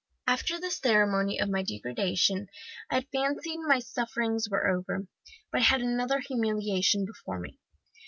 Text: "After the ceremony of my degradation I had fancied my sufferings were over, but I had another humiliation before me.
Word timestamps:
"After 0.25 0.59
the 0.59 0.71
ceremony 0.71 1.39
of 1.39 1.47
my 1.51 1.61
degradation 1.61 2.49
I 2.89 2.95
had 2.95 3.07
fancied 3.11 3.59
my 3.67 3.77
sufferings 3.77 4.49
were 4.49 4.67
over, 4.67 5.05
but 5.51 5.61
I 5.61 5.65
had 5.65 5.81
another 5.81 6.21
humiliation 6.21 7.05
before 7.05 7.37
me. 7.39 7.59